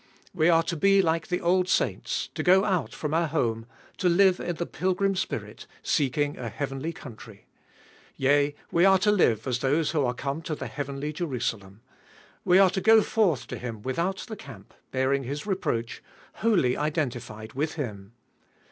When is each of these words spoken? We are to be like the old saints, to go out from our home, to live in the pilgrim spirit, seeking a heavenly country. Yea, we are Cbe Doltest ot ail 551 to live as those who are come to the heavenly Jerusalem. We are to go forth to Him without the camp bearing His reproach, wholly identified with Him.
We 0.33 0.49
are 0.49 0.63
to 0.63 0.75
be 0.75 0.99
like 1.03 1.27
the 1.27 1.41
old 1.41 1.69
saints, 1.69 2.29
to 2.33 2.41
go 2.41 2.63
out 2.65 2.91
from 2.91 3.13
our 3.13 3.27
home, 3.27 3.67
to 3.99 4.09
live 4.09 4.39
in 4.39 4.55
the 4.55 4.65
pilgrim 4.65 5.15
spirit, 5.15 5.67
seeking 5.83 6.39
a 6.39 6.49
heavenly 6.49 6.91
country. 6.91 7.45
Yea, 8.17 8.55
we 8.71 8.83
are 8.83 8.97
Cbe 8.97 9.01
Doltest 9.01 9.03
ot 9.03 9.05
ail 9.05 9.13
551 9.13 9.17
to 9.17 9.19
live 9.21 9.47
as 9.47 9.59
those 9.59 9.91
who 9.91 10.05
are 10.05 10.13
come 10.15 10.41
to 10.41 10.55
the 10.55 10.65
heavenly 10.65 11.13
Jerusalem. 11.13 11.81
We 12.43 12.57
are 12.57 12.71
to 12.71 12.81
go 12.81 13.03
forth 13.03 13.45
to 13.45 13.59
Him 13.59 13.83
without 13.83 14.25
the 14.27 14.35
camp 14.35 14.73
bearing 14.89 15.23
His 15.23 15.45
reproach, 15.45 16.01
wholly 16.33 16.75
identified 16.75 17.53
with 17.53 17.73
Him. 17.75 18.13